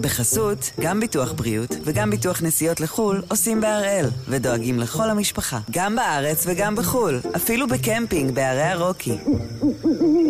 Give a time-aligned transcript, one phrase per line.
[0.00, 6.44] בחסות, גם ביטוח בריאות וגם ביטוח נסיעות לחו"ל עושים בהראל, ודואגים לכל המשפחה, גם בארץ
[6.46, 9.18] וגם בחו"ל, אפילו בקמפינג בערי הרוקי.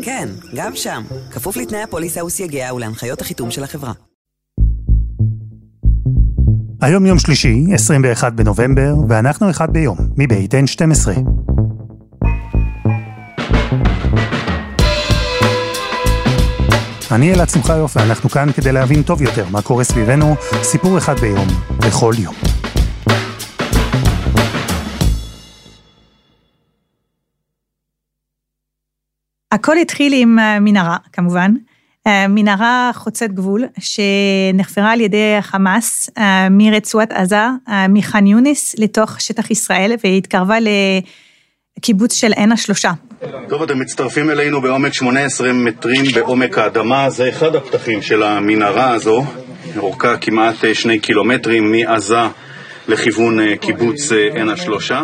[0.03, 3.93] כן, גם שם, כפוף לתנאי הפוליסה וסייגיה ולהנחיות החיתום של החברה.
[6.83, 11.21] היום יום שלישי, 21 בנובמבר, ואנחנו אחד ביום, מבית N12.
[17.13, 21.47] אני אלעד שמחיוף, ואנחנו כאן כדי להבין טוב יותר מה קורה סביבנו, סיפור אחד ביום,
[21.79, 22.35] בכל יום.
[29.53, 31.55] הכל התחיל עם אה, מנהרה, כמובן.
[32.07, 37.47] אה, מנהרה חוצת גבול, שנחפרה על ידי חמאס אה, מרצועת עזה,
[37.89, 40.57] מח'אן יונס, לתוך שטח ישראל, והתקרבה
[41.79, 42.93] לקיבוץ של עין השלושה.
[43.49, 49.25] טוב, אתם מצטרפים אלינו בעומק 18 מטרים בעומק האדמה, זה אחד הפתחים של המנהרה הזו,
[49.77, 52.17] אורכה כמעט שני קילומטרים מעזה
[52.89, 55.03] לכיוון קיבוץ עין השלושה.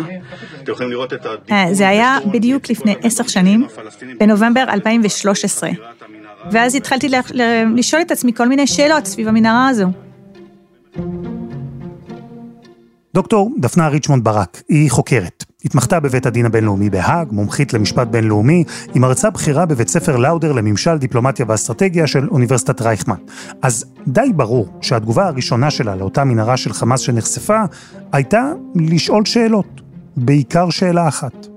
[0.63, 1.73] אתם יכולים לראות את ה...
[1.73, 3.67] זה היה בדיוק לפני עשר שנים,
[4.19, 5.69] בנובמבר 2013.
[6.51, 7.09] ואז התחלתי
[7.75, 9.87] לשאול את עצמי כל מיני שאלות סביב המנהרה הזו.
[13.17, 15.43] דוקטור דפנה ריצ'מונד ברק, היא חוקרת.
[15.65, 20.97] התמחתה בבית הדין הבינלאומי בהאג, מומחית למשפט בינלאומי, היא מרצה בכירה בבית ספר לאודר לממשל,
[20.97, 23.15] דיפלומטיה ואסטרטגיה של אוניברסיטת רייכמן.
[23.61, 27.61] אז די ברור שהתגובה הראשונה שלה לאותה מנהרה של חמאס שנחשפה,
[28.11, 29.81] הייתה לשאול שאלות.
[30.17, 31.47] בעיקר שאלה אחת.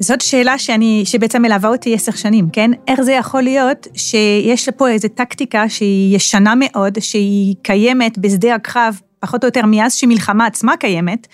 [0.00, 2.70] זאת שאלה שאני, שבעצם מלווה אותי עשר שנים, כן?
[2.88, 9.00] איך זה יכול להיות שיש פה איזו טקטיקה שהיא ישנה מאוד, שהיא קיימת בשדה הקרב,
[9.24, 11.26] פחות או יותר מאז שמלחמה עצמה קיימת.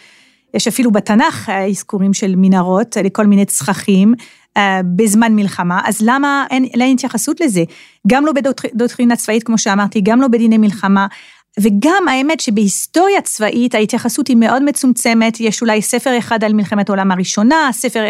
[0.54, 4.14] יש אפילו בתנ"ך אזכורים של מנהרות לכל מיני צרכים
[4.56, 7.64] אה, בזמן מלחמה, אז למה אין, אין התייחסות לזה?
[8.06, 11.06] גם לא בדוקטרינה צבאית, כמו שאמרתי, גם לא בדיני מלחמה.
[11.60, 17.12] וגם האמת שבהיסטוריה צבאית ההתייחסות היא מאוד מצומצמת, יש אולי ספר אחד על מלחמת העולם
[17.12, 18.04] הראשונה, ספר,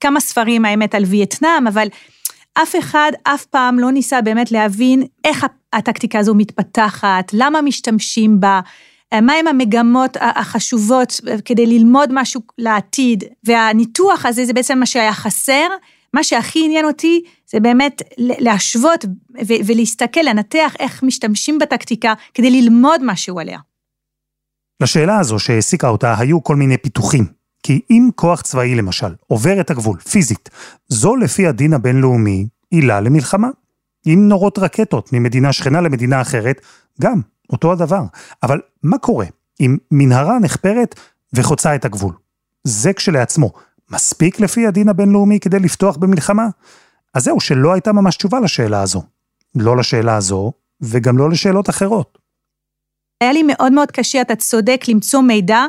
[0.00, 1.88] כמה ספרים האמת על וייטנאם, אבל
[2.54, 8.60] אף אחד אף פעם לא ניסה באמת להבין איך הטקטיקה הזו מתפתחת, למה משתמשים בה,
[9.20, 15.68] מהם המגמות החשובות כדי ללמוד משהו לעתיד, והניתוח הזה זה בעצם מה שהיה חסר,
[16.14, 19.04] מה שהכי עניין אותי זה באמת להשוות
[19.66, 23.58] ולהסתכל, לנתח איך משתמשים בטקטיקה כדי ללמוד משהו עליה.
[24.82, 27.42] לשאלה הזו שהעסיקה אותה היו כל מיני פיתוחים.
[27.62, 30.50] כי אם כוח צבאי למשל עובר את הגבול פיזית,
[30.88, 33.48] זו לפי הדין הבינלאומי עילה למלחמה.
[34.06, 36.60] אם נורות רקטות ממדינה שכנה למדינה אחרת,
[37.00, 37.20] גם
[37.52, 38.02] אותו הדבר.
[38.42, 39.26] אבל מה קורה
[39.60, 41.00] אם מנהרה נחפרת
[41.32, 42.12] וחוצה את הגבול?
[42.64, 43.52] זה כשלעצמו
[43.90, 46.48] מספיק לפי הדין הבינלאומי כדי לפתוח במלחמה?
[47.14, 49.02] אז זהו, שלא הייתה ממש תשובה לשאלה הזו.
[49.54, 52.18] לא לשאלה הזו, וגם לא לשאלות אחרות.
[53.20, 55.64] היה לי מאוד מאוד קשה, אתה צודק, למצוא מידע,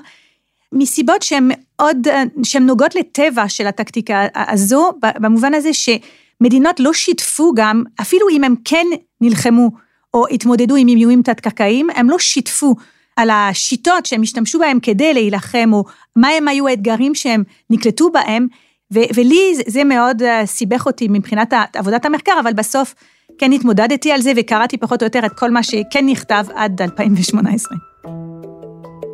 [0.72, 1.98] מסיבות שהן מאוד,
[2.44, 8.56] שהן נוגעות לטבע של הטקטיקה הזו, במובן הזה שמדינות לא שיתפו גם, אפילו אם הם
[8.66, 8.86] כן
[9.22, 9.70] נלחמו
[10.13, 12.75] או התמודדו עם איומים תת-קרקעיים, הם לא שיתפו
[13.16, 15.84] על השיטות שהם השתמשו בהם כדי להילחם, או
[16.16, 18.47] מה הם היו האתגרים שהם נקלטו בהם,
[18.94, 22.96] ו- ולי זה, מאוד uh, סיבך אותי מבחינת עבודת המחקר, אבל בסוף
[23.38, 27.78] כן התמודדתי על זה וקראתי פחות או יותר את כל מה שכן נכתב עד 2018.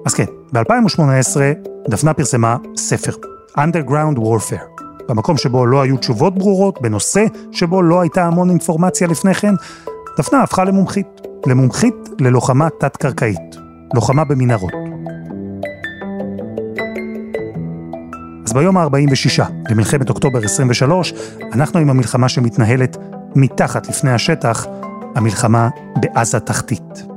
[0.05, 1.37] אז כן, ב-2018
[1.89, 3.11] דפנה פרסמה ספר,
[3.57, 4.79] Underground Warfare.
[5.09, 9.53] במקום שבו לא היו תשובות ברורות, בנושא שבו לא הייתה המון אינפורמציה לפני כן,
[10.19, 13.55] דפנה הפכה למומחית, למומחית ללוחמה תת-קרקעית.
[13.95, 14.71] לוחמה במנהרות.
[18.45, 21.13] אז ביום ה-46 למלחמת אוקטובר 23,
[21.53, 22.97] אנחנו עם המלחמה שמתנהלת
[23.35, 24.65] מתחת לפני השטח,
[25.15, 27.08] המלחמה בעזה תחתית.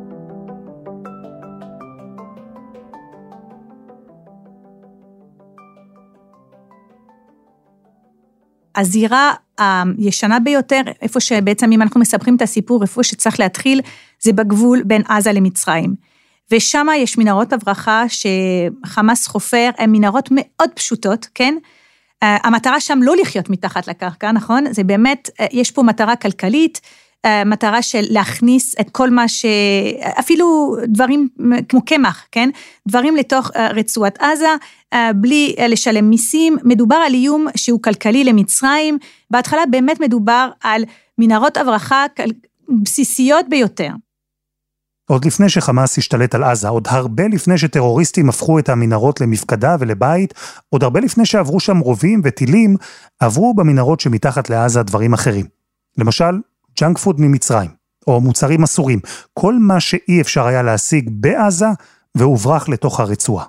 [8.77, 9.33] הזירה
[9.99, 13.81] הישנה ביותר, איפה שבעצם אם אנחנו מספרים את הסיפור, איפה שצריך להתחיל,
[14.21, 15.95] זה בגבול בין עזה למצרים.
[16.51, 21.55] ושם יש מנהרות הברחה שחמאס חופר, הן מנהרות מאוד פשוטות, כן?
[22.23, 24.73] אה, המטרה שם לא לחיות מתחת לקרקע, נכון?
[24.73, 26.81] זה באמת, אה, יש פה מטרה כלכלית,
[27.25, 29.45] אה, מטרה של להכניס את כל מה ש...
[30.19, 31.29] אפילו דברים
[31.69, 32.51] כמו קמח, כן?
[32.89, 34.55] דברים לתוך רצועת עזה,
[35.15, 36.57] בלי לשלם מיסים.
[36.65, 38.99] מדובר על איום שהוא כלכלי למצרים.
[39.31, 40.85] בהתחלה באמת מדובר על
[41.19, 42.05] מנהרות הברחה
[42.83, 43.91] בסיסיות ביותר.
[45.13, 50.35] עוד לפני שחמאס השתלט על עזה, עוד הרבה לפני שטרוריסטים הפכו את המנהרות למפקדה ולבית,
[50.69, 52.77] עוד הרבה לפני שעברו שם רובים וטילים,
[53.21, 55.47] עברו במנהרות שמתחת לעזה דברים אחרים.
[55.99, 56.41] למשל,
[56.83, 57.71] ג'אנק פוד ממצרים.
[58.07, 58.99] או מוצרים אסורים,
[59.35, 61.67] כל מה שאי אפשר היה להשיג בעזה
[62.15, 63.45] והוברח לתוך הרצועה.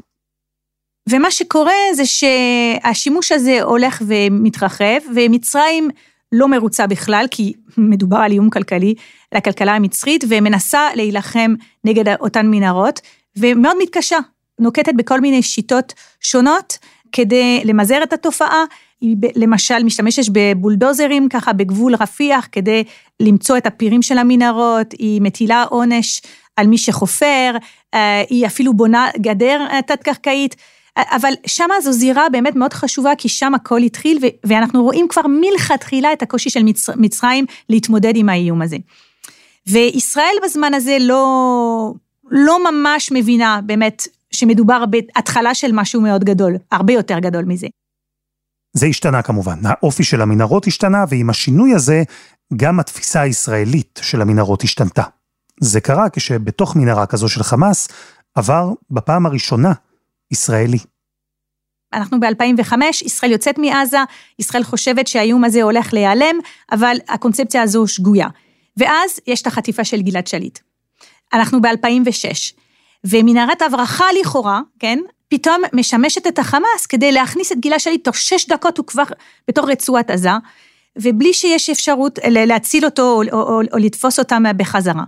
[1.10, 5.90] ומה שקורה זה שהשימוש הזה הולך ומתרחב, ומצרים
[6.32, 8.96] לא מרוצה בכלל, כי מדובר על איום כלכלי
[9.36, 11.54] לכלכלה המצרית, ומנסה להילחם
[11.84, 13.02] נגד אותן מנהרות,
[13.38, 14.18] ומאוד מתקשה,
[14.60, 16.78] נוקטת בכל מיני שיטות שונות
[17.12, 18.64] כדי למזער את התופעה.
[19.04, 22.84] היא למשל משתמשת בבולדוזרים ככה בגבול רפיח כדי
[23.20, 26.22] למצוא את הפירים של המנהרות, היא מטילה עונש
[26.56, 27.52] על מי שחופר,
[27.94, 30.56] אה, היא אפילו בונה גדר אה, תת-קרקעית.
[30.98, 36.14] אבל שמה זו זירה באמת מאוד חשובה, כי שם הכל התחיל, ואנחנו רואים כבר מלכתחילה
[36.14, 38.78] את הקושי של מצ, מצרים להתמודד עם האיום הזה.
[39.68, 41.94] וישראל בזמן הזה לא,
[42.32, 47.68] לא ממש מבינה באמת שמדובר בהתחלה של משהו מאוד גדול, הרבה יותר גדול מזה.
[48.74, 52.04] זה השתנה כמובן, האופי של המנהרות השתנה, ועם השינוי הזה,
[52.56, 55.04] גם התפיסה הישראלית של המנהרות השתנתה.
[55.62, 57.88] זה קרה כשבתוך מנהרה כזו של חמאס,
[58.36, 59.74] עבר בפעם הראשונה
[60.32, 60.78] ישראלי.
[61.94, 62.74] אנחנו ב-2005,
[63.06, 63.98] ישראל יוצאת מעזה,
[64.40, 66.36] ישראל חושבת שהאיום הזה הולך להיעלם,
[66.72, 68.28] אבל הקונספציה הזו שגויה.
[68.78, 70.60] ואז יש את החטיפה של גלעד שליט.
[71.34, 72.54] אנחנו ב-2006,
[73.04, 75.00] ומנהרת הברחה לכאורה, כן,
[75.34, 79.04] פתאום משמשת את החמאס כדי להכניס את גלעד שליט, תוך שש דקות הוא כבר
[79.48, 80.30] בתור רצועת עזה,
[80.96, 85.04] ובלי שיש אפשרות להציל אותו או, או, או, או לתפוס אותם בחזרה.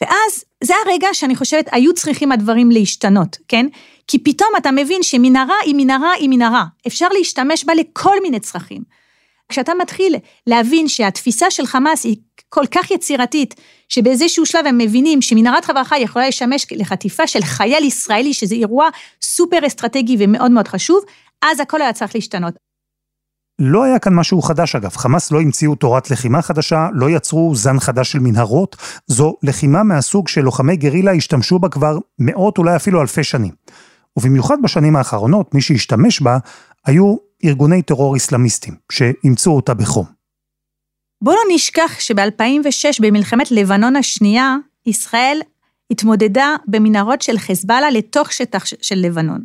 [0.00, 3.66] ואז זה הרגע שאני חושבת, היו צריכים הדברים להשתנות, כן?
[4.06, 8.82] כי פתאום אתה מבין שמנהרה היא מנהרה היא מנהרה, אפשר להשתמש בה לכל מיני צרכים.
[9.48, 10.16] כשאתה מתחיל
[10.46, 12.16] להבין שהתפיסה של חמאס היא
[12.48, 13.54] כל כך יצירתית,
[13.94, 18.88] שבאיזשהו שלב הם מבינים שמנהרת הברכה יכולה לשמש לחטיפה של חייל ישראלי, שזה אירוע
[19.22, 21.04] סופר אסטרטגי ומאוד מאוד חשוב,
[21.42, 22.54] אז הכל היה צריך להשתנות.
[23.58, 27.80] לא היה כאן משהו חדש אגב, חמאס לא המציאו תורת לחימה חדשה, לא יצרו זן
[27.80, 28.76] חדש של מנהרות,
[29.06, 33.52] זו לחימה מהסוג שלוחמי גרילה השתמשו בה כבר מאות אולי אפילו אלפי שנים.
[34.18, 36.38] ובמיוחד בשנים האחרונות, מי שהשתמש בה
[36.86, 40.23] היו ארגוני טרור אסלאמיסטים, שאימצו אותה בחום.
[41.24, 44.56] בוא לא נשכח שב-2006, במלחמת לבנון השנייה,
[44.86, 45.40] ישראל
[45.90, 49.44] התמודדה במנהרות של חזבאללה לתוך שטח של לבנון.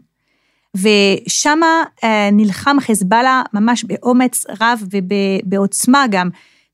[0.78, 1.60] ושם
[2.04, 6.30] אה, נלחם חזבאללה ממש באומץ רב ובעוצמה גם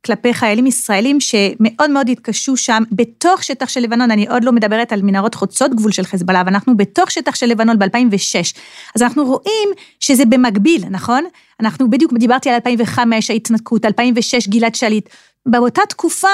[0.05, 4.93] כלפי חיילים ישראלים שמאוד מאוד התקשו שם בתוך שטח של לבנון, אני עוד לא מדברת
[4.93, 8.57] על מנהרות חוצות גבול של חזבאללה, אבל אנחנו בתוך שטח של לבנון ב-2006.
[8.95, 9.69] אז אנחנו רואים
[9.99, 11.23] שזה במקביל, נכון?
[11.59, 15.09] אנחנו בדיוק דיברתי על 2005, ההתנתקות, 2006, גלעד שליט.
[15.45, 16.27] באותה תקופה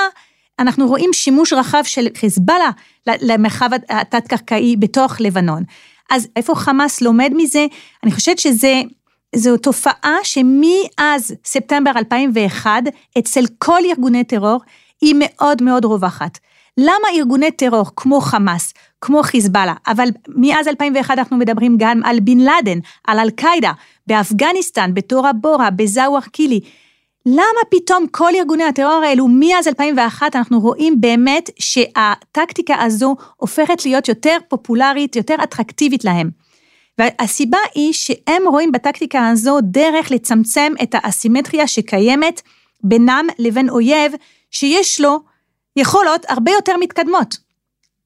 [0.60, 2.70] אנחנו רואים שימוש רחב של חזבאללה
[3.08, 5.64] למרחב התת-קרקעי בתוך לבנון.
[6.10, 7.66] אז איפה חמאס לומד מזה?
[8.04, 8.82] אני חושבת שזה
[9.36, 12.84] זו תופעה שמאז ספטמבר 2001,
[13.18, 14.60] אצל כל ארגוני טרור,
[15.02, 16.38] היא מאוד מאוד רווחת.
[16.78, 22.38] למה ארגוני טרור כמו חמאס, כמו חיזבאללה, אבל מאז 2001 אנחנו מדברים גם על בן
[22.38, 23.72] לאדן, על אל-קאעידה,
[24.08, 26.60] באפגניסטן, בתורה בורה, בזאוור קילי.
[27.26, 34.08] למה פתאום כל ארגוני הטרור האלו, מאז 2001 אנחנו רואים באמת שהטקטיקה הזו הופכת להיות
[34.08, 36.41] יותר פופולרית, יותר אטרקטיבית להם.
[36.98, 42.42] והסיבה היא שהם רואים בטקטיקה הזו דרך לצמצם את האסימטריה שקיימת
[42.84, 44.14] בינם לבין אויב
[44.52, 45.20] שיש לו
[45.76, 47.38] יכולות הרבה יותר מתקדמות.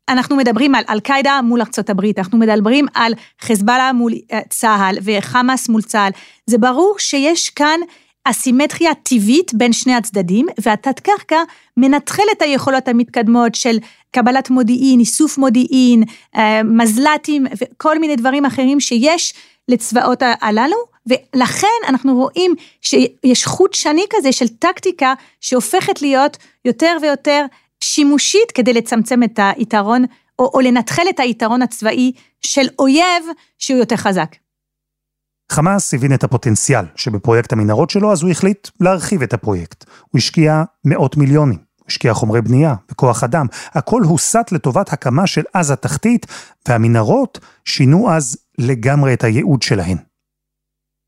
[0.09, 5.69] אנחנו מדברים על אל-קאעידה מול ארצות הברית, אנחנו מדברים על חיזבאללה מול אה, צה"ל וחמאס
[5.69, 6.11] מול צה"ל.
[6.45, 7.79] זה ברור שיש כאן
[8.25, 11.43] אסימטריה טבעית בין שני הצדדים, והתת קרקע
[11.77, 13.77] מנטרל את היכולות המתקדמות של
[14.11, 16.03] קבלת מודיעין, איסוף מודיעין,
[16.35, 19.33] אה, מזל"טים וכל מיני דברים אחרים שיש
[19.67, 20.77] לצבאות הללו,
[21.07, 27.45] ולכן אנחנו רואים שיש חוט שני כזה של טקטיקה שהופכת להיות יותר ויותר
[27.81, 30.05] שימושית כדי לצמצם את היתרון,
[30.39, 33.23] או, או לנטרל את היתרון הצבאי של אויב
[33.57, 34.35] שהוא יותר חזק.
[35.51, 39.85] חמאס הבין את הפוטנציאל שבפרויקט המנהרות שלו, אז הוא החליט להרחיב את הפרויקט.
[40.11, 41.59] הוא השקיע מאות מיליונים.
[41.75, 43.45] הוא השקיע חומרי בנייה וכוח אדם.
[43.71, 46.25] הכל הוסט לטובת הקמה של עזה התחתית,
[46.67, 49.97] והמנהרות שינו אז לגמרי את הייעוד שלהן.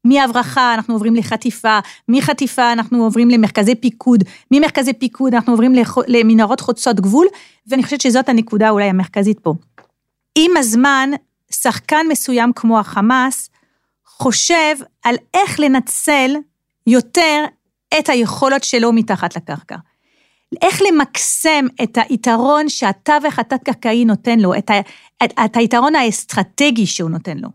[0.06, 1.80] מהברחה אנחנו עוברים לחטיפה,
[2.10, 5.74] מחטיפה אנחנו עוברים למרכזי פיקוד, ממרכזי פיקוד אנחנו עוברים
[6.08, 7.28] למנהרות חוצות גבול,
[7.68, 9.54] ואני חושבת שזאת הנקודה אולי המרכזית פה.
[10.38, 11.10] עם הזמן,
[11.52, 13.50] שחקן מסוים כמו החמאס,
[14.20, 16.36] חושב על איך לנצל
[16.88, 17.44] יותר
[18.00, 19.76] את היכולות שלו מתחת לקרקע.
[20.62, 24.80] איך למקסם את היתרון שהתווך התת-קרקעי נותן לו, את, ה,
[25.24, 27.50] את, את היתרון האסטרטגי שהוא נותן לו.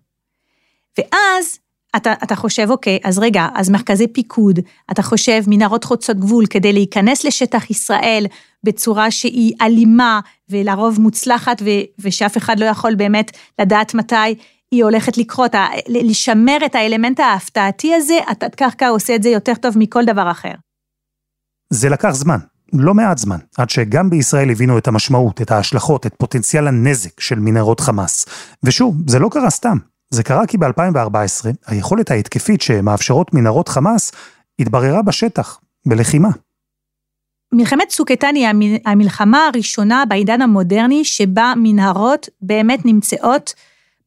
[0.98, 1.58] ואז
[1.96, 4.58] אתה, אתה חושב, אוקיי, אז רגע, אז מרכזי פיקוד,
[4.90, 8.26] אתה חושב מנהרות חוצות גבול כדי להיכנס לשטח ישראל
[8.64, 14.34] בצורה שהיא אלימה ולרוב מוצלחת ו- ושאף אחד לא יכול באמת לדעת מתי
[14.72, 15.54] היא הולכת לקרות,
[15.88, 20.52] לשמר את האלמנט ההפתעתי הזה, התת-קרקע עושה את זה יותר טוב מכל דבר אחר.
[21.70, 22.38] זה לקח זמן,
[22.72, 27.38] לא מעט זמן, עד שגם בישראל הבינו את המשמעות, את ההשלכות, את פוטנציאל הנזק של
[27.38, 28.26] מנהרות חמאס.
[28.62, 29.76] ושוב, זה לא קרה סתם.
[30.10, 34.12] זה קרה כי ב-2014, היכולת ההתקפית שמאפשרות מנהרות חמאס
[34.58, 36.28] התבררה בשטח, בלחימה.
[37.52, 38.48] מלחמת צוק איתן היא
[38.84, 43.54] המלחמה הראשונה בעידן המודרני שבה מנהרות באמת נמצאות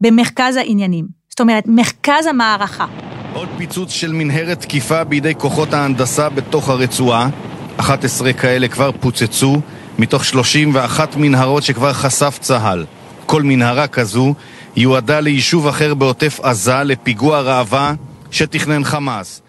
[0.01, 1.07] במרכז העניינים.
[1.29, 2.85] זאת אומרת, מרכז המערכה.
[3.33, 7.29] עוד פיצוץ של מנהרת תקיפה בידי כוחות ההנדסה בתוך הרצועה.
[7.77, 9.61] 11 כאלה כבר פוצצו,
[9.99, 12.85] מתוך 31 מנהרות שכבר חשף צה"ל.
[13.25, 14.33] כל מנהרה כזו
[14.75, 17.93] יועדה ליישוב אחר בעוטף עזה לפיגוע ראווה
[18.31, 19.41] שתכנן חמאס.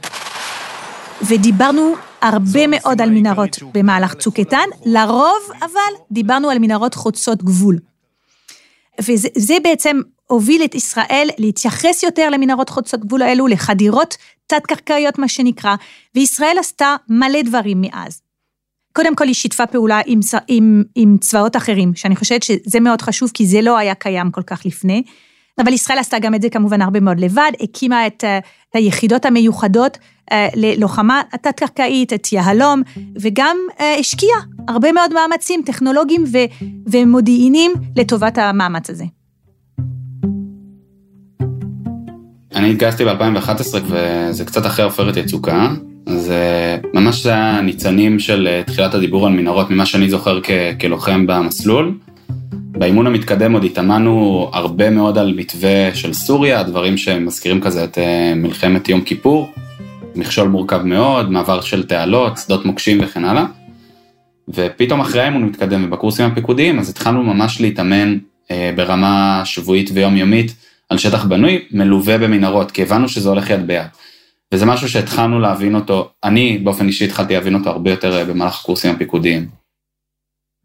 [1.29, 7.79] ודיברנו הרבה מאוד על מנהרות במהלך צוק איתן, לרוב אבל דיברנו על מנהרות חוצות גבול.
[9.01, 14.17] וזה בעצם הוביל את ישראל להתייחס יותר למנהרות חוצות גבול האלו, לחדירות
[14.47, 15.75] תת-קרקעיות מה שנקרא,
[16.15, 18.23] וישראל עשתה מלא דברים מאז.
[18.93, 23.31] קודם כל היא שיתפה פעולה עם, עם, עם צבאות אחרים, שאני חושבת שזה מאוד חשוב,
[23.35, 25.03] כי זה לא היה קיים כל כך לפני.
[25.59, 28.25] אבל ישראל עשתה גם את זה כמובן הרבה מאוד לבד, הקימה את
[28.75, 29.99] היחידות המיוחדות
[30.33, 32.83] אה, ללוחמה התת-קרקעית, את יהלום,
[33.21, 36.25] וגם אה, השקיעה הרבה מאוד מאמצים טכנולוגיים
[36.87, 39.05] ומודיעיניים לטובת המאמץ הזה.
[42.55, 45.71] אני התגייסתי ב-2011 וזה קצת אחרי עופרת יצוקה,
[46.07, 46.33] אז
[46.95, 50.51] ממש זה היה ניצנים של אה, תחילת הדיבור על מנהרות ממה שאני זוכר כ-
[50.81, 51.95] כלוחם במסלול.
[52.53, 58.33] באימון המתקדם עוד התאמנו הרבה מאוד על מתווה של סוריה, דברים שמזכירים כזה את אה,
[58.37, 59.51] מלחמת יום כיפור,
[60.15, 63.45] מכשול מורכב מאוד, מעבר של תעלות, שדות מוקשים וכן הלאה.
[64.49, 68.19] ופתאום אחרי האימון המתקדם ובקורסים הפיקודיים, אז התחלנו ממש להתאמן
[68.51, 70.55] אה, ברמה שבועית ויומיומית
[70.89, 73.87] על שטח בנוי, מלווה במנהרות, כי הבנו שזה הולך יד ביד.
[74.55, 78.61] וזה משהו שהתחלנו להבין אותו, אני באופן אישי התחלתי להבין אותו הרבה יותר אה, במהלך
[78.61, 79.49] הקורסים הפיקודיים.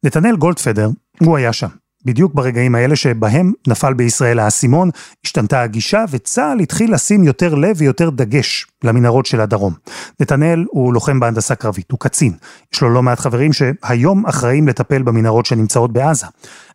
[0.04, 1.68] נתנאל גולדפדר, הוא היה שם.
[2.06, 4.90] בדיוק ברגעים האלה שבהם נפל בישראל האסימון,
[5.26, 9.74] השתנתה הגישה וצה"ל התחיל לשים יותר לב ויותר דגש למנהרות של הדרום.
[10.20, 12.34] נתנאל הוא לוחם בהנדסה קרבית, הוא קצין.
[12.74, 16.28] יש לו לא מעט חברים שהיום אחראים לטפל במנהרות שנמצאות בעזה.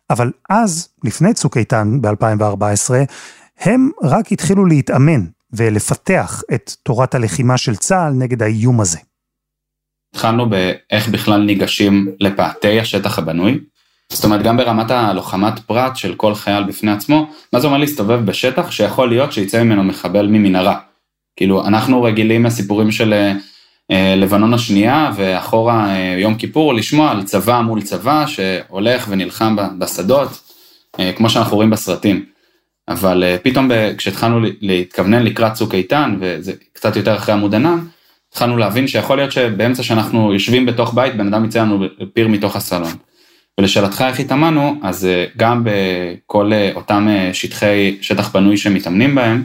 [0.09, 2.93] אבל אז, לפני צוק איתן ב-2014,
[3.59, 8.99] הם רק התחילו להתאמן ולפתח את תורת הלחימה של צה"ל נגד האיום הזה.
[10.15, 13.59] התחלנו באיך בכלל ניגשים לפאתי השטח הבנוי.
[14.11, 18.25] זאת אומרת, גם ברמת הלוחמת פרט של כל חייל בפני עצמו, מה זה אומר להסתובב
[18.25, 20.79] בשטח שיכול להיות שיצא ממנו מחבל ממנהרה.
[21.35, 23.13] כאילו, אנחנו רגילים לסיפורים של
[23.91, 30.29] אה, לבנון השנייה ואחורה אה, יום כיפור, לשמוע על צבא מול צבא שהולך ונלחם בשדות,
[30.99, 32.25] אה, כמו שאנחנו רואים בסרטים.
[32.87, 37.79] אבל פתאום כשהתחלנו להתכוונן לקראת צוק איתן, וזה קצת יותר אחרי עמוד ענן,
[38.29, 42.55] התחלנו להבין שיכול להיות שבאמצע שאנחנו יושבים בתוך בית, בן אדם יצא לנו פיר מתוך
[42.55, 42.91] הסלון.
[43.59, 49.43] ולשאלתך איך התאמנו, אז גם בכל אותם שטחי, שטח בנוי שמתאמנים בהם,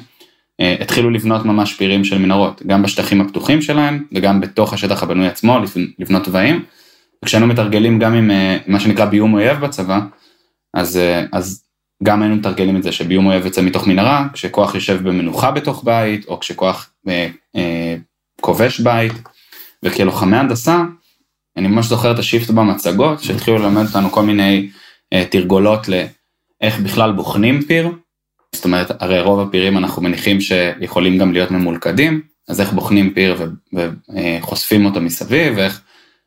[0.81, 5.59] התחילו לבנות ממש פירים של מנהרות, גם בשטחים הפתוחים שלהם וגם בתוך השטח הבנוי עצמו,
[5.99, 6.65] לבנות תוואים.
[7.25, 8.31] וכשהיינו מתרגלים גם עם
[8.67, 10.01] מה שנקרא ביום אויב בצבא,
[10.75, 10.99] אז,
[11.33, 11.65] אז
[12.03, 16.29] גם היינו מתרגלים את זה שביום אויב יוצא מתוך מנהרה, כשכוח יושב במנוחה בתוך בית,
[16.29, 17.97] או כשכוח אה, אה,
[18.41, 19.13] כובש בית,
[19.83, 20.83] וכלוחמי הנדסה,
[21.57, 24.71] אני ממש זוכר את השיפט במצגות, שהתחילו ללמד אותנו כל מיני
[25.13, 27.91] אה, תרגולות לאיך בכלל בוחנים פיר,
[28.55, 33.51] זאת אומרת, הרי רוב הפירים אנחנו מניחים שיכולים גם להיות ממולכדים, אז איך בוחנים פיר
[33.73, 35.81] וחושפים אותו מסביב, ואיך,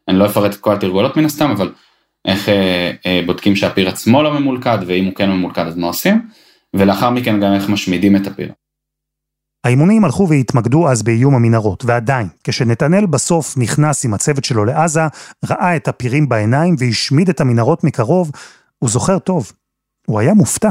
[0.08, 1.72] אני לא אפרט את כל התרגולות מן הסתם, אבל
[2.26, 6.22] איך אה, אה, בודקים שהפיר עצמו לא ממולכד, ואם הוא כן ממולכד אז מה עושים,
[6.74, 8.52] ולאחר מכן גם איך משמידים את הפיר.
[9.66, 15.02] האימונים הלכו והתמקדו אז באיום המנהרות, ועדיין, כשנתנאל בסוף נכנס עם הצוות שלו לעזה,
[15.46, 18.32] ראה את הפירים בעיניים והשמיד את המנהרות מקרוב,
[18.80, 19.52] הוא זוכר טוב.
[20.08, 20.70] הוא היה מופתע.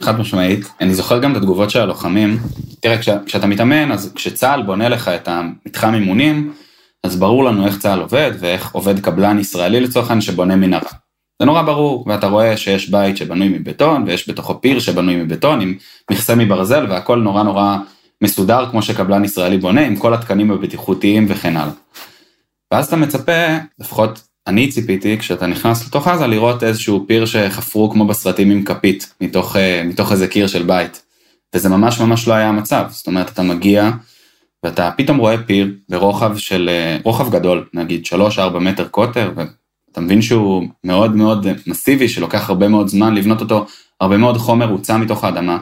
[0.00, 0.68] חד משמעית.
[0.80, 2.38] אני זוכר גם את התגובות של הלוחמים.
[2.80, 6.52] תראה, כש, כשאתה מתאמן, אז כשצה"ל בונה לך את המתחם אימונים,
[7.08, 10.90] אז ברור לנו איך צה"ל עובד, ואיך עובד קבלן ישראלי לצורך העניין שבונה מנהרה.
[11.42, 15.74] זה נורא ברור, ואתה רואה שיש בית שבנוי מבטון, ויש בתוכו פיר שבנוי מבטון, עם
[16.10, 17.76] מכסה מברזל, והכל נורא נורא
[18.22, 21.72] מסודר כמו שקבלן ישראלי בונה, עם כל התקנים הבטיחותיים וכן הלאה.
[22.72, 28.06] ואז אתה מצפה, לפחות אני ציפיתי, כשאתה נכנס לתוך עזה, לראות איזשהו פיר שחפרו כמו
[28.06, 31.02] בסרטים עם כפית, מתוך, אה, מתוך איזה קיר של בית.
[31.54, 33.90] וזה ממש ממש לא היה המצב, זאת אומרת, אתה מגיע,
[34.62, 39.32] ואתה פתאום רואה פיר ברוחב של, אה, רוחב גדול, נגיד 3-4 מטר קוטר,
[39.92, 43.66] אתה מבין שהוא מאוד מאוד מסיבי, שלוקח הרבה מאוד זמן לבנות אותו,
[44.00, 45.58] הרבה מאוד חומר הוצא מתוך האדמה.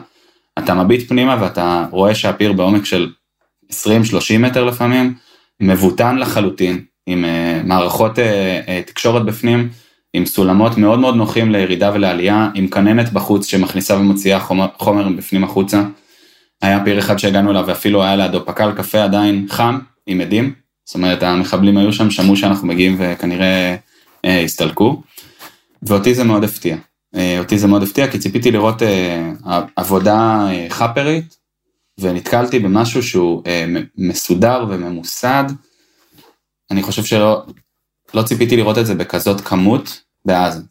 [0.59, 3.11] אתה מביט פנימה ואתה רואה שהפיר בעומק של
[3.71, 3.75] 20-30
[4.39, 5.13] מטר לפעמים,
[5.59, 9.69] מבוטן לחלוטין, עם uh, מערכות uh, uh, תקשורת בפנים,
[10.13, 15.43] עם סולמות מאוד מאוד נוחים לירידה ולעלייה, עם כננת בחוץ שמכניסה ומוציאה חומר, חומר בפנים
[15.43, 15.83] החוצה.
[16.61, 20.53] היה פיר אחד שהגענו אליו ואפילו היה לידו פקל קפה עדיין חם, עם עדים.
[20.85, 23.75] זאת אומרת, המחבלים היו שם, שמעו שאנחנו מגיעים וכנראה
[24.25, 25.01] אה, הסתלקו.
[25.83, 26.77] ואותי זה מאוד הפתיע.
[27.15, 29.31] אה, אותי זה מאוד הפתיע כי ציפיתי לראות אה,
[29.75, 31.37] עבודה אה, חאפרית,
[31.99, 33.65] ונתקלתי במשהו שהוא אה,
[33.97, 35.43] מסודר וממוסד.
[36.71, 37.45] אני חושב שלא
[38.13, 40.61] לא ציפיתי לראות את זה בכזאת כמות בעזה.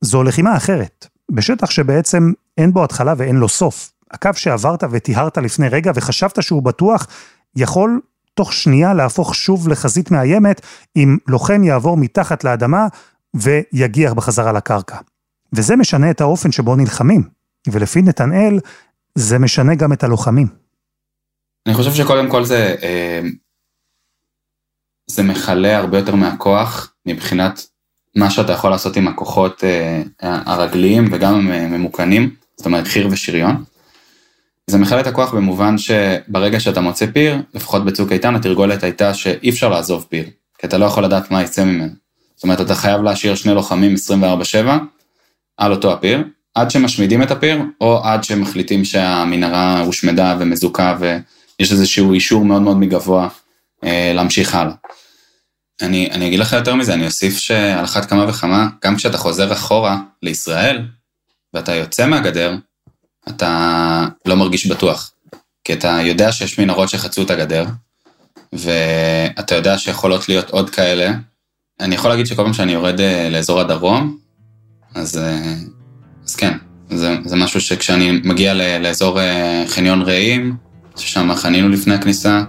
[0.00, 3.92] זו לחימה אחרת, בשטח שבעצם אין בו התחלה ואין לו סוף.
[4.12, 7.06] הקו שעברת וטיהרת לפני רגע וחשבת שהוא בטוח,
[7.56, 8.00] יכול
[8.34, 10.60] תוך שנייה להפוך שוב לחזית מאיימת,
[10.96, 12.86] אם לוחם יעבור מתחת לאדמה
[13.34, 14.96] ויגיח בחזרה לקרקע.
[15.52, 17.22] וזה משנה את האופן שבו נלחמים,
[17.68, 18.58] ולפי נתנאל,
[19.14, 20.46] זה משנה גם את הלוחמים.
[21.66, 23.20] אני חושב שקודם כל זה, אה,
[25.06, 27.66] זה מכלה הרבה יותר מהכוח מבחינת
[28.16, 33.64] מה שאתה יכול לעשות עם הכוחות אה, הרגליים וגם הממוכנים, זאת אומרת חי"ר ושריון.
[34.66, 39.50] זה מכלה את הכוח במובן שברגע שאתה מוצא פיר, לפחות בצוק איתן התרגולת הייתה שאי
[39.50, 40.24] אפשר לעזוב פיר,
[40.58, 41.92] כי אתה לא יכול לדעת מה יצא ממנו.
[42.36, 44.68] זאת אומרת, אתה חייב להשאיר שני לוחמים 24/7
[45.56, 52.12] על אותו הפיר, עד שמשמידים את הפיר, או עד שמחליטים שהמנהרה הושמדה ומזוכה ויש איזשהו
[52.12, 53.28] אישור מאוד מאוד מגבוה
[53.84, 54.74] אה, להמשיך הלאה.
[55.82, 59.52] אני, אני אגיד לך יותר מזה, אני אוסיף שעל אחת כמה וכמה, גם כשאתה חוזר
[59.52, 60.82] אחורה לישראל,
[61.54, 62.56] ואתה יוצא מהגדר,
[63.28, 65.12] אתה לא מרגיש בטוח.
[65.64, 67.64] כי אתה יודע שיש מנהרות שחצו את הגדר,
[68.52, 71.12] ואתה יודע שיכולות להיות עוד כאלה.
[71.80, 74.16] אני יכול להגיד שכל פעם שאני יורד אה, לאזור הדרום,
[74.94, 75.54] אז, אה,
[76.26, 76.56] אז כן,
[76.90, 80.56] זה, זה משהו שכשאני מגיע לאזור אה, חניון רעים,
[80.96, 82.42] ששם חנינו לפני הכניסה,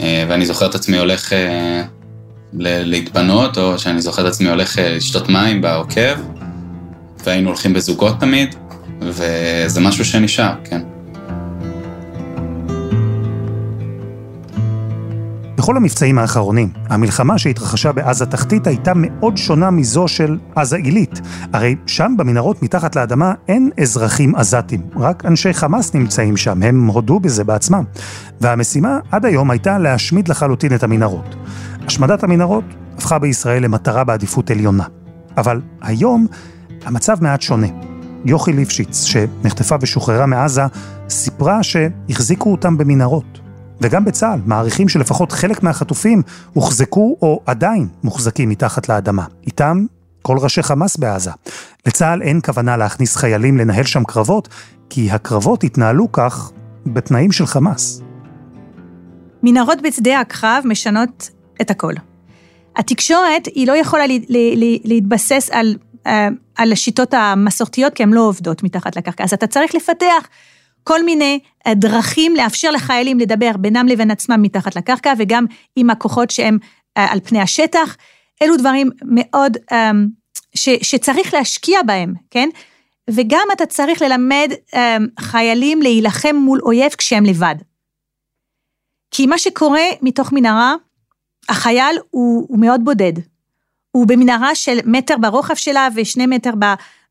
[0.00, 1.32] ואני זוכר את עצמי הולך
[2.52, 6.20] להתפנות, או שאני זוכר את עצמי הולך לשתות מים בעוקב,
[7.24, 8.54] והיינו הולכים בזוגות תמיד,
[9.00, 10.82] וזה משהו שנשאר, כן.
[15.56, 21.20] בכל המבצעים האחרונים, המלחמה שהתרחשה בעזה תחתית הייתה מאוד שונה מזו של עזה עילית.
[21.52, 27.20] הרי שם במנהרות מתחת לאדמה אין אזרחים עזתים, רק אנשי חמאס נמצאים שם, הם הודו
[27.20, 27.84] בזה בעצמם.
[28.40, 31.36] והמשימה עד היום הייתה להשמיד לחלוטין את המנהרות.
[31.86, 32.64] השמדת המנהרות
[32.96, 34.84] הפכה בישראל למטרה בעדיפות עליונה.
[35.36, 36.26] אבל היום
[36.84, 37.66] המצב מעט שונה.
[38.24, 40.62] יוכי ליפשיץ, שנחטפה ושוחררה מעזה,
[41.08, 43.40] סיפרה שהחזיקו אותם במנהרות.
[43.80, 49.24] וגם בצה"ל מעריכים שלפחות חלק מהחטופים הוחזקו או עדיין מוחזקים מתחת לאדמה.
[49.46, 49.86] איתם
[50.22, 51.30] כל ראשי חמאס בעזה.
[51.86, 54.48] לצה"ל אין כוונה להכניס חיילים לנהל שם קרבות,
[54.90, 56.52] כי הקרבות התנהלו כך
[56.86, 58.02] בתנאים של חמאס.
[59.42, 61.92] מנהרות בשדה הקרב משנות את הכל.
[62.76, 64.04] התקשורת היא לא יכולה
[64.84, 65.76] להתבסס על
[66.54, 69.24] על השיטות המסורתיות, כי הן לא עובדות מתחת לקרקע.
[69.24, 70.28] אז אתה צריך לפתח
[70.84, 75.44] כל מיני אה, דרכים לאפשר לחיילים לדבר בינם לבין עצמם מתחת לקרקע, וגם
[75.76, 76.58] עם הכוחות שהם
[76.96, 77.96] אה, על פני השטח.
[78.42, 79.56] אלו דברים מאוד,
[80.54, 82.48] ש, שצריך להשקיע בהם, כן?
[83.10, 84.48] וגם אתה צריך ללמד
[85.20, 87.54] חיילים להילחם מול אויב כשהם לבד.
[89.10, 90.74] כי מה שקורה מתוך מנהרה,
[91.48, 93.12] החייל הוא, הוא מאוד בודד.
[93.96, 96.50] הוא במנהרה של מטר ברוחב שלה ושני מטר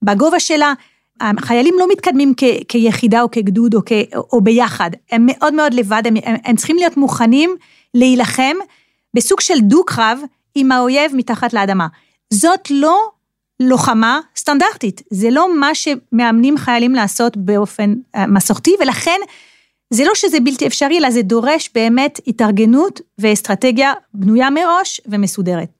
[0.01, 0.73] בגובה שלה.
[1.21, 6.01] החיילים לא מתקדמים כ, כיחידה או כגדוד או, כ, או ביחד, הם מאוד מאוד לבד,
[6.05, 7.55] הם, הם, הם צריכים להיות מוכנים
[7.93, 8.55] להילחם
[9.13, 10.19] בסוג של דו-קרב
[10.55, 11.87] עם האויב מתחת לאדמה.
[12.33, 13.09] זאת לא
[13.59, 19.19] לוחמה סטנדרטית, זה לא מה שמאמנים חיילים לעשות באופן אה, מסורתי, ולכן
[19.93, 25.74] זה לא שזה בלתי אפשרי, אלא זה דורש באמת התארגנות ואסטרטגיה בנויה מראש ומסודרת.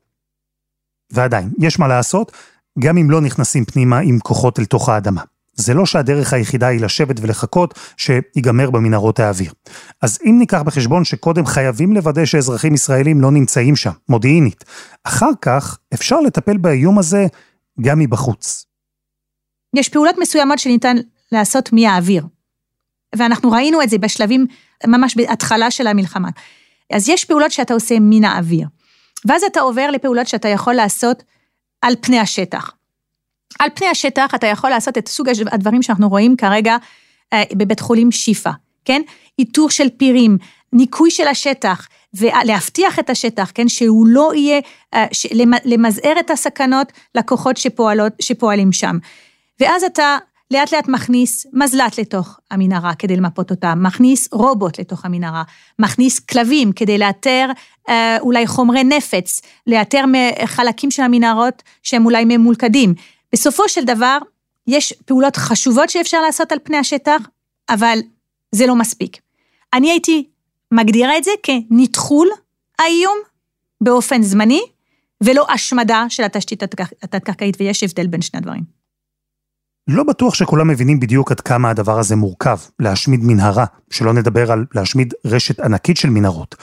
[1.12, 2.32] ועדיין, יש מה לעשות,
[2.80, 5.22] גם אם לא נכנסים פנימה עם כוחות אל תוך האדמה.
[5.56, 9.54] זה לא שהדרך היחידה היא לשבת ולחכות שיגמר במנהרות האוויר.
[10.02, 14.64] אז אם ניקח בחשבון שקודם חייבים לוודא שאזרחים ישראלים לא נמצאים שם, מודיעינית,
[15.04, 17.28] אחר כך אפשר לטפל באיום הזה
[17.82, 18.66] גם מבחוץ.
[19.76, 20.96] יש פעולות מסוימות שניתן
[21.32, 22.26] לעשות מהאוויר.
[23.16, 24.46] ואנחנו ראינו את זה בשלבים,
[24.88, 26.30] ממש בהתחלה של המלחמה.
[26.94, 28.68] אז יש פעולות שאתה עושה מן האוויר.
[29.26, 31.24] ואז אתה עובר לפעולות שאתה יכול לעשות
[31.82, 32.72] על פני השטח.
[33.60, 36.78] על פני השטח אתה יכול לעשות את סוג הדברים שאנחנו רואים כרגע
[37.34, 38.52] אה, בבית חולים שיפא,
[38.86, 39.02] כן?
[39.40, 40.38] איתור של פירים,
[40.74, 44.62] ניקוי של השטח, ולהבטיח את השטח, כן, שהוא לא יהיה,
[44.94, 45.06] אה,
[45.66, 48.98] למזער את הסכנות לכוחות שפועלות, שפועלים שם.
[49.60, 50.18] ואז אתה
[50.52, 55.44] לאט לאט מכניס מזל"ט לתוך המנהרה כדי למפות אותה, מכניס רובוט לתוך המנהרה,
[55.80, 57.50] מכניס כלבים כדי לאתר
[57.90, 60.04] אה, אולי חומרי נפץ, לאתר
[60.46, 62.94] חלקים של המנהרות שהם אולי ממולכדים.
[63.34, 64.18] בסופו של דבר,
[64.68, 67.22] יש פעולות חשובות שאפשר לעשות על פני השטח,
[67.70, 68.00] אבל
[68.52, 69.18] זה לא מספיק.
[69.74, 70.28] אני הייתי
[70.72, 72.28] מגדירה את זה כנטחול
[72.80, 73.18] האיום
[73.82, 74.62] באופן זמני,
[75.24, 76.64] ולא השמדה של התשתית
[77.04, 78.85] התת-קרקעית, ויש הבדל בין שני הדברים.
[79.88, 84.66] לא בטוח שכולם מבינים בדיוק עד כמה הדבר הזה מורכב, להשמיד מנהרה, שלא נדבר על
[84.76, 86.56] להשמיד רשת ענקית של מנהרות.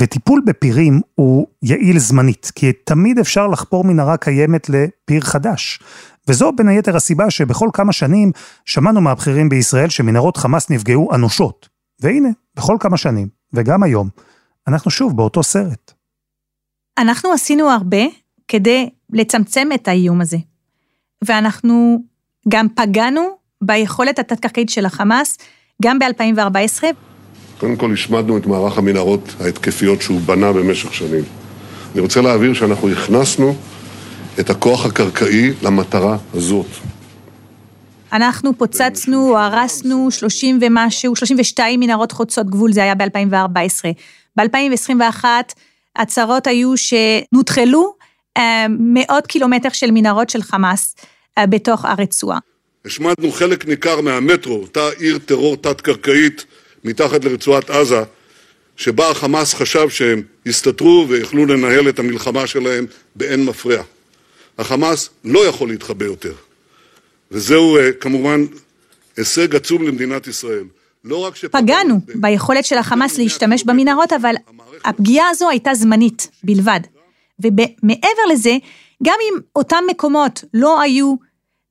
[0.00, 5.80] וטיפול בפירים הוא יעיל זמנית, כי תמיד אפשר לחפור מנהרה קיימת לפיר חדש.
[6.28, 8.32] וזו בין היתר הסיבה שבכל כמה שנים
[8.64, 11.68] שמענו מהבכירים בישראל שמנהרות חמאס נפגעו אנושות.
[12.00, 14.08] והנה, בכל כמה שנים, וגם היום,
[14.68, 15.92] אנחנו שוב באותו סרט.
[16.98, 18.02] אנחנו עשינו הרבה
[18.48, 20.36] כדי לצמצם את האיום הזה.
[21.24, 22.02] ואנחנו
[22.50, 23.28] גם פגענו
[23.62, 25.38] ביכולת התת-קרקעית של החמאס,
[25.82, 26.84] גם ב-2014.
[27.60, 31.24] קודם כל השמדנו את מערך המנהרות ההתקפיות שהוא בנה במשך שנים.
[31.92, 33.54] אני רוצה להבהיר שאנחנו הכנסנו
[34.40, 36.66] את הכוח הקרקעי למטרה הזאת.
[38.12, 43.86] אנחנו פוצצנו או הרסנו 30 ומשהו, 32 מנהרות חוצות גבול, זה היה ב-2014.
[44.36, 45.24] ב-2021
[45.96, 47.94] הצהרות היו שנוטחלו
[48.36, 50.94] אה, מאות קילומטר של מנהרות של חמאס
[51.38, 52.38] בתוך הרצועה.
[52.84, 56.44] השמדנו חלק ניכר מהמטרו, אותה עיר טרור תת-קרקעית
[56.84, 58.02] מתחת לרצועת עזה,
[58.76, 63.82] שבה החמאס חשב שהם יסתתרו ויכלו לנהל את המלחמה שלהם באין מפריע.
[64.58, 66.32] החמאס לא יכול להתחבא יותר.
[67.30, 68.44] וזהו אה, כמובן
[69.16, 70.64] הישג עצום למדינת ישראל.
[71.04, 71.44] לא רק ש...
[71.44, 74.34] פגענו ביכולת של החמאס להשתמש במנהרות, אבל
[74.84, 76.80] הפגיעה הזו הייתה זמנית בלבד.
[77.40, 78.56] ומעבר לזה,
[79.02, 81.14] גם אם אותם מקומות לא היו,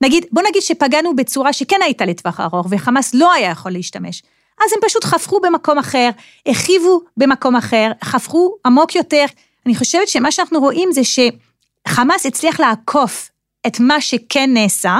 [0.02, 4.24] נגיד, בוא נגיד שפגענו בצורה שכן הייתה לטווח ארוך, וחמאס לא היה יכול להשתמש,
[4.65, 6.10] אז הם פשוט חפרו במקום אחר,
[6.46, 9.26] הרחיבו במקום אחר, חפרו עמוק יותר.
[9.65, 13.30] אני חושבת שמה שאנחנו רואים זה שחמאס הצליח לעקוף
[13.68, 15.00] את מה שכן נעשה,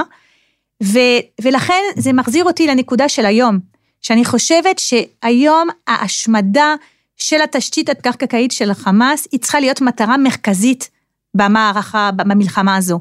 [0.82, 0.98] ו,
[1.40, 3.58] ולכן זה מחזיר אותי לנקודה של היום,
[4.02, 6.74] שאני חושבת שהיום ההשמדה
[7.16, 10.90] של התשתית התת-קרקעית של החמאס, היא צריכה להיות מטרה מרכזית
[11.34, 13.00] במערכה, במלחמה הזו.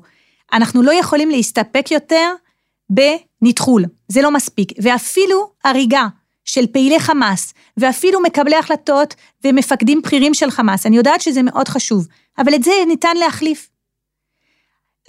[0.54, 2.34] אנחנו לא יכולים להסתפק יותר
[2.90, 4.72] בנטחול, זה לא מספיק.
[4.82, 6.08] ואפילו הריגה
[6.46, 12.08] של פעילי חמאס, ואפילו מקבלי החלטות ומפקדים בכירים של חמאס, אני יודעת שזה מאוד חשוב,
[12.38, 13.70] אבל את זה ניתן להחליף.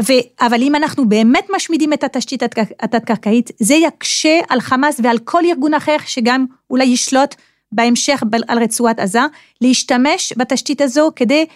[0.02, 2.42] ו, אבל אם אנחנו באמת משמידים את התשתית
[2.80, 7.34] התת-קרקעית, זה יקשה על חמאס ועל כל ארגון אחר שגם אולי ישלוט
[7.72, 9.20] בהמשך על רצועת עזה,
[9.60, 11.46] להשתמש בתשתית הזו כדי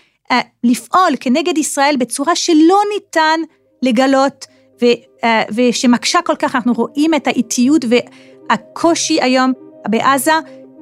[0.64, 3.40] לפעול כנגד ישראל בצורה שלא ניתן
[3.82, 4.46] לגלות
[4.82, 9.52] ו, uh, ושמקשה כל כך, אנחנו רואים את האיטיות והקושי היום
[9.88, 10.32] בעזה,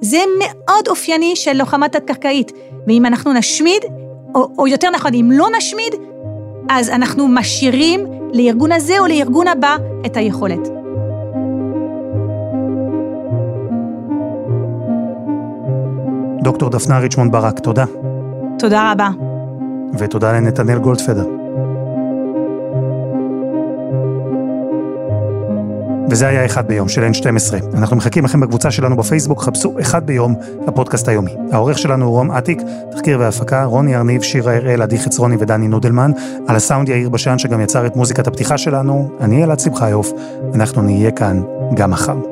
[0.01, 2.53] זה מאוד אופייני של לוחמה תת-קרקעית.
[2.87, 3.83] ואם אנחנו נשמיד,
[4.35, 5.95] או, או יותר נכון, אם לא נשמיד,
[6.71, 9.77] אז אנחנו משאירים לארגון הזה או לארגון הבא
[10.07, 10.69] את היכולת.
[16.43, 17.85] דוקטור דפנה ריצ'מונד ברק, תודה.
[18.59, 19.32] תודה רבה.
[19.99, 21.27] ותודה לנתנאל גולדפדר.
[26.13, 27.77] וזה היה אחד ביום של N12.
[27.77, 30.35] אנחנו מחכים לכם בקבוצה שלנו בפייסבוק, חפשו אחד ביום,
[30.67, 31.37] הפודקאסט היומי.
[31.53, 36.11] העורך שלנו הוא רום אטיק, תחקיר והפקה, רוני ארניב, שירה הראל, עדי חצרוני ודני נודלמן.
[36.49, 39.11] על הסאונד יאיר בשן שגם יצר את מוזיקת הפתיחה שלנו.
[39.21, 40.13] אני אלעד שמחיוף,
[40.55, 41.43] אנחנו נהיה כאן
[41.75, 42.32] גם מחר.